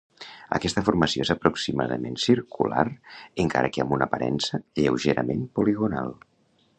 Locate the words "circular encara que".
2.23-3.83